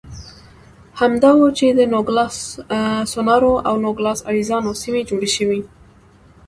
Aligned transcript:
همدا 0.99 1.31
و 1.37 1.41
چې 1.57 1.67
د 1.77 1.79
نوګالس 1.93 2.35
سونورا 3.11 3.53
او 3.67 3.75
نوګالس 3.83 4.19
اریزونا 4.29 4.71
سیمې 4.83 5.01
جوړې 5.09 5.29
شوې. 5.35 5.59